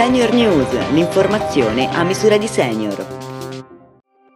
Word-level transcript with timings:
Senior 0.00 0.32
News, 0.32 0.92
l'informazione 0.92 1.86
a 1.94 2.02
misura 2.04 2.38
di 2.38 2.46
senior. 2.46 3.06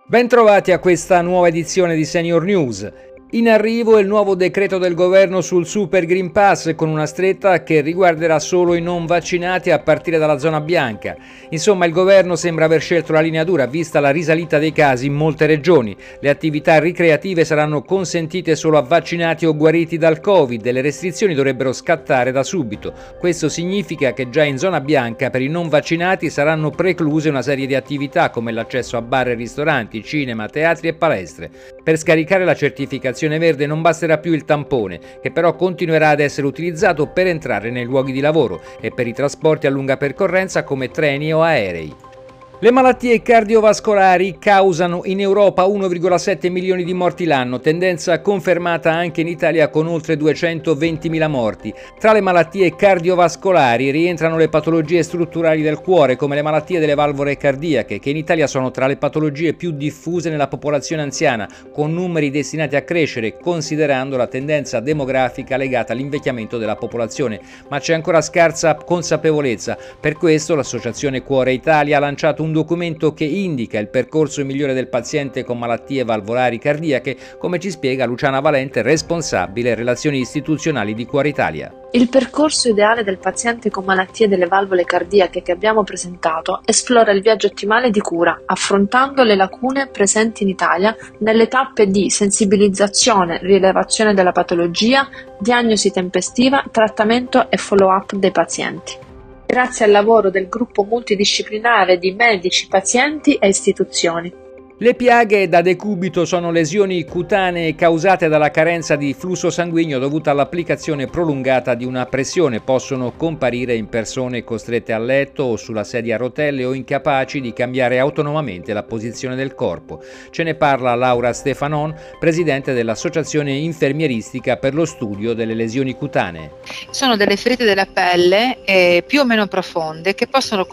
Bentrovati 0.07 0.73
a 0.73 0.79
questa 0.79 1.23
nuova 1.23 1.49
edizione 1.49 1.97
di 1.97 2.05
Senior 2.05 2.45
News. 2.45 2.87
In 3.31 3.49
arrivo 3.49 3.99
il 3.99 4.07
nuovo 4.07 4.37
decreto 4.37 4.79
del 4.79 4.95
governo 4.95 5.41
sul 5.41 5.67
Super 5.67 6.05
Green 6.05 6.31
Pass 6.31 6.77
con 6.77 6.89
una 6.89 7.07
stretta 7.07 7.65
che 7.65 7.81
riguarderà 7.81 8.39
solo 8.39 8.75
i 8.75 8.81
non 8.81 9.07
vaccinati 9.07 9.73
a 9.73 9.81
partire 9.81 10.19
dalla 10.19 10.39
zona 10.39 10.61
bianca. 10.61 11.17
Insomma, 11.49 11.85
il 11.87 11.93
governo 11.93 12.37
sembra 12.37 12.67
aver 12.67 12.81
scelto 12.81 13.13
la 13.13 13.21
linea 13.21 13.43
dura 13.43 13.67
vista 13.67 13.99
la 13.99 14.11
risalita 14.11 14.59
dei 14.59 14.71
casi 14.71 15.07
in 15.07 15.15
molte 15.15 15.47
regioni. 15.47 15.97
Le 16.21 16.29
attività 16.29 16.79
ricreative 16.79 17.45
saranno 17.45 17.83
consentite 17.83 18.55
solo 18.55 18.79
a 18.79 18.83
vaccinati 18.83 19.47
o 19.47 19.57
guariti 19.57 19.99
dal 19.99 20.21
Covid 20.21 20.65
e 20.65 20.71
le 20.71 20.83
restrizioni 20.83 21.35
dovrebbero 21.35 21.73
scattare 21.73 22.31
da 22.31 22.45
subito. 22.45 22.93
Questo 23.19 23.49
significa 23.49 24.13
che 24.13 24.31
già 24.31 24.45
in 24.45 24.59
zona 24.59 24.81
bianca 24.81 25.31
per 25.31 25.43
i 25.43 25.49
non 25.49 25.69
vaccinati 25.69 26.31
saranno 26.31 26.71
precluse 26.71 27.31
una 27.31 27.43
serie 27.43 27.67
di 27.67 27.75
attività 27.75 28.31
come 28.31 28.53
l'accesso 28.53 28.97
a 28.97 29.03
bar 29.03 29.31
e 29.31 29.35
ristoranti, 29.35 30.05
cinema, 30.05 30.47
teatri 30.47 30.87
e 30.87 30.95
palestre. 30.95 31.51
Per 31.83 31.97
scaricare 31.97 32.45
la 32.45 32.55
certificazione 32.55 33.23
certificazione 33.25 33.39
verde 33.39 33.67
non 33.67 33.83
basterà 33.83 34.19
più 34.19 34.33
il 34.33 34.45
tampone, 34.45 35.01
che 35.21 35.31
però 35.31 35.55
continuerà 35.55 36.11
ad 36.11 36.21
essere 36.21 36.47
utilizzato 36.47 37.07
per 37.07 37.27
entrare 37.27 37.71
nei 37.71 37.85
luoghi 37.85 38.13
di 38.13 38.21
lavoro 38.21 38.61
e 38.81 38.91
per 38.91 39.07
i 39.07 39.13
trasporti 39.13 39.67
a 39.67 39.71
lunga 39.71 39.97
percorrenza 39.97 40.65
come 40.65 40.91
treni 40.91 41.33
o 41.33 41.43
aerei. 41.43 42.14
Le 42.61 42.71
malattie 42.71 43.21
cardiovascolari 43.21 44.39
causano 44.39 45.01
in 45.07 45.19
Europa 45.19 45.65
1,7 45.65 46.51
milioni 46.53 46.85
di 46.85 46.95
morti 46.95 47.25
l'anno, 47.25 47.59
tendenza 47.59 48.21
confermata 48.21 48.93
anche 48.93 49.23
in 49.23 49.27
Italia 49.27 49.69
con 49.69 49.89
oltre 49.89 50.15
220.000 50.15 51.29
morti. 51.29 51.75
Tra 51.99 52.13
le 52.13 52.21
malattie 52.21 52.77
cardiovascolari 52.77 53.91
rientrano 53.91 54.37
le 54.37 54.49
patologie 54.49 55.03
strutturali 55.03 55.63
del 55.63 55.81
cuore, 55.81 56.15
come 56.15 56.37
le 56.37 56.43
malattie 56.43 56.79
delle 56.79 56.95
valvole 56.95 57.37
cardiache, 57.37 57.99
che 57.99 58.11
in 58.11 58.17
Italia 58.17 58.47
sono 58.47 58.71
tra 58.71 58.87
le 58.87 58.99
patologie 58.99 59.55
più 59.55 59.73
diffuse 59.73 60.31
nella 60.31 60.47
popolazione 60.47 61.03
anziana, 61.03 61.51
con 61.73 61.93
numeri 61.93 62.31
destinati 62.31 62.77
a 62.77 62.83
crescere, 62.83 63.37
considerando 63.37 64.17
la 64.17 64.29
tendenza 64.29 64.79
demografica 64.79 65.57
legata 65.57 65.93
all'invecchiamento 65.93 66.57
della 66.57 66.77
popolazione. 66.77 67.41
Ma 67.69 67.81
c'è 67.81 67.95
ancora 67.95 68.23
scarsa 68.23 68.77
consapevolezza. 68.77 69.77
Per 70.01 70.15
questo 70.15 70.55
l'Associazione 70.55 71.23
Cuore 71.23 71.53
Italia 71.53 71.97
ha 71.97 72.01
lanciato 72.01 72.43
un 72.45 72.53
documento 72.53 73.15
che 73.15 73.25
indica 73.25 73.79
il 73.79 73.89
percorso 73.89 74.45
migliore 74.45 74.75
del 74.75 74.89
paziente 74.89 75.43
con 75.43 75.59
malattie 75.59 76.05
valvolari 76.05 76.59
cardiache, 76.59 77.17
come 77.39 77.59
ci 77.59 77.71
spiega 77.71 78.05
Luciana 78.05 78.41
Valente, 78.41 78.83
responsabile 78.83 79.75
relazioni 79.75 80.19
istituzionali 80.19 80.95
di 80.95 81.07
Cuore 81.07 81.31
Italia. 81.31 81.73
Il 81.93 82.09
percorso 82.09 82.69
ideale 82.69 83.05
del 83.05 83.19
paziente 83.19 83.71
con 83.71 83.85
malattie 83.85 84.29
delle 84.29 84.47
valvole 84.47 84.85
cardiache 84.85 85.43
che 85.43 85.53
abbiamo 85.53 85.85
presentato 85.85 86.61
esplora 86.65 87.13
il 87.13 87.23
viaggio 87.23 87.47
ottimale 87.47 87.91
di 87.91 88.01
cura, 88.01 88.43
affrontando 88.45 89.23
le 89.23 89.37
lacune 89.37 89.87
presenti 89.87 90.43
in 90.43 90.51
Italia 90.51 90.95
nelle 91.19 91.49
tappe 91.49 91.87
di 91.87 92.11
sensibilizzazione, 92.11 93.39
rilevazione 93.41 94.13
della 94.13 94.33
patologia, 94.33 95.09
diagnosi 95.39 95.91
tempestiva, 95.91 96.65
trattamento 96.71 97.49
e 97.51 97.57
follow-up 97.57 98.15
dei 98.17 98.33
pazienti 98.33 99.05
grazie 99.47 99.85
al 99.85 99.91
lavoro 99.91 100.31
del 100.31 100.49
gruppo 100.49 100.85
multidisciplinare 100.85 101.99
di 101.99 102.13
medici, 102.13 102.67
pazienti 102.69 103.35
e 103.37 103.49
istituzioni. 103.49 104.44
Le 104.85 104.95
piaghe 104.95 105.49
da 105.49 105.63
decubito 105.63 106.27
sono 106.27 106.51
lesioni 106.51 107.07
cutanee 107.07 107.75
causate 107.75 108.29
dalla 108.29 108.51
carenza 108.51 108.97
di 108.97 109.15
flusso 109.15 109.49
sanguigno 109.49 109.99
dovuta 109.99 110.31
all'applicazione 110.31 111.07
prolungata 111.07 111.73
di 111.73 111.87
una 111.87 112.05
pressione. 112.05 112.61
Possono 112.61 113.13
comparire 113.17 113.75
in 113.77 113.89
persone 113.89 114.45
costrette 114.45 114.93
a 114.93 114.99
letto 114.99 115.45
o 115.45 115.57
sulla 115.57 115.85
sedia 115.85 116.17
a 116.17 116.19
rotelle 116.19 116.67
o 116.67 116.75
incapaci 116.75 117.41
di 117.41 117.55
cambiare 117.55 117.99
autonomamente 117.99 118.75
la 118.75 118.83
posizione 118.83 119.37
del 119.37 119.55
corpo. 119.55 120.03
Ce 120.29 120.43
ne 120.43 120.55
parla 120.55 120.95
Laura 120.95 121.33
Stefanon, 121.33 121.95
presidente 122.21 122.75
dell'Associazione 122.75 123.53
Infermieristica 123.53 124.59
per 124.59 124.75
lo 124.75 124.85
studio 124.85 125.33
delle 125.33 125.55
lesioni 125.55 125.95
cutanee. 125.95 126.51
Sono 126.91 127.17
delle 127.17 127.39
ferite 127.39 127.65
della 127.65 127.87
pelle 127.87 128.59
eh, 128.67 129.03
più 129.07 129.21
o 129.21 129.25
meno 129.25 129.47
profonde 129.47 130.15
che 130.15 130.27
possono, 130.27 130.67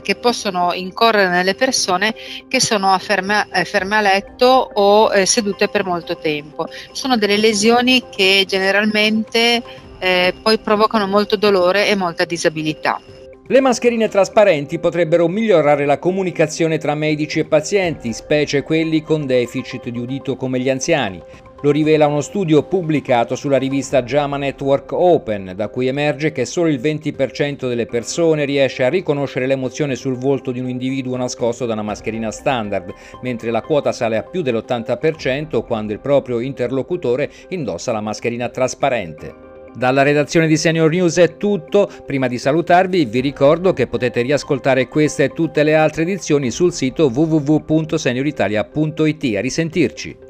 che 0.00 0.14
possono 0.14 0.72
incorrere 0.74 1.28
nelle 1.28 1.56
persone 1.56 2.14
che 2.46 2.60
sono 2.60 2.92
affermate 2.92 3.30
ferme, 3.32 3.46
eh, 3.52 3.64
ferme 3.64 3.96
a 3.96 4.00
letto 4.00 4.70
o 4.74 5.12
eh, 5.12 5.24
sedute 5.24 5.68
per 5.68 5.84
molto 5.84 6.18
tempo. 6.18 6.66
Sono 6.92 7.16
delle 7.16 7.38
lesioni 7.38 8.04
che 8.10 8.44
generalmente 8.46 9.62
eh, 9.98 10.34
poi 10.40 10.58
provocano 10.58 11.06
molto 11.06 11.36
dolore 11.36 11.88
e 11.88 11.94
molta 11.94 12.24
disabilità. 12.24 13.00
Le 13.44 13.60
mascherine 13.60 14.08
trasparenti 14.08 14.78
potrebbero 14.78 15.26
migliorare 15.28 15.84
la 15.84 15.98
comunicazione 15.98 16.78
tra 16.78 16.94
medici 16.94 17.40
e 17.40 17.44
pazienti, 17.44 18.12
specie 18.12 18.62
quelli 18.62 19.02
con 19.02 19.26
deficit 19.26 19.88
di 19.88 19.98
udito 19.98 20.36
come 20.36 20.60
gli 20.60 20.70
anziani. 20.70 21.20
Lo 21.64 21.70
rivela 21.70 22.08
uno 22.08 22.22
studio 22.22 22.64
pubblicato 22.64 23.36
sulla 23.36 23.56
rivista 23.56 24.02
JAMA 24.02 24.36
Network 24.36 24.90
Open, 24.90 25.52
da 25.54 25.68
cui 25.68 25.86
emerge 25.86 26.32
che 26.32 26.44
solo 26.44 26.66
il 26.66 26.80
20% 26.80 27.68
delle 27.68 27.86
persone 27.86 28.44
riesce 28.44 28.82
a 28.82 28.88
riconoscere 28.88 29.46
l'emozione 29.46 29.94
sul 29.94 30.16
volto 30.16 30.50
di 30.50 30.58
un 30.58 30.68
individuo 30.68 31.16
nascosto 31.16 31.64
da 31.64 31.74
una 31.74 31.82
mascherina 31.82 32.32
standard, 32.32 32.92
mentre 33.22 33.52
la 33.52 33.62
quota 33.62 33.92
sale 33.92 34.16
a 34.16 34.24
più 34.24 34.42
dell'80% 34.42 35.64
quando 35.64 35.92
il 35.92 36.00
proprio 36.00 36.40
interlocutore 36.40 37.30
indossa 37.50 37.92
la 37.92 38.00
mascherina 38.00 38.48
trasparente. 38.48 39.32
Dalla 39.72 40.02
redazione 40.02 40.48
di 40.48 40.56
Senior 40.56 40.90
News 40.90 41.16
è 41.18 41.36
tutto, 41.36 41.88
prima 42.04 42.26
di 42.26 42.38
salutarvi 42.38 43.04
vi 43.04 43.20
ricordo 43.20 43.72
che 43.72 43.86
potete 43.86 44.22
riascoltare 44.22 44.88
queste 44.88 45.22
e 45.24 45.32
tutte 45.32 45.62
le 45.62 45.76
altre 45.76 46.02
edizioni 46.02 46.50
sul 46.50 46.72
sito 46.72 47.06
www.senioritalia.it. 47.06 49.36
A 49.36 49.40
risentirci! 49.40 50.21